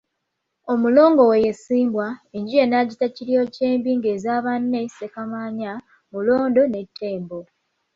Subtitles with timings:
[0.73, 5.71] Omulongo we ye Ssimbwa, enju ye n'agiyita Kiryokyembi ng'eza banne Ssekamaanya,
[6.11, 7.39] Mulondo ne Ttembo.